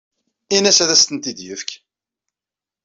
Ini-as 0.55 0.79
ad 0.83 0.89
asent-t-id-yefk. 0.95 1.69